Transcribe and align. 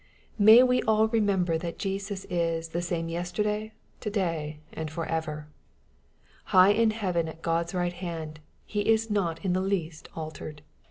May 0.39 0.63
we 0.63 0.81
all 0.81 1.09
remember 1.09 1.59
that 1.59 1.77
Jesus 1.77 2.25
is" 2.25 2.69
the 2.69 2.81
same 2.81 3.07
yester 3.07 3.43
day, 3.43 3.71
to 3.99 4.09
day, 4.09 4.59
and 4.73 4.89
for 4.89 5.05
ever 5.05 5.35
1" 5.35 5.45
High 6.45 6.71
in 6.71 6.89
heaven 6.89 7.27
at 7.27 7.43
God's 7.43 7.75
right 7.75 7.93
hand, 7.93 8.39
He 8.65 8.89
is 8.91 9.11
not 9.11 9.45
in 9.45 9.53
the 9.53 9.61
least 9.61 10.09
altered. 10.15 10.63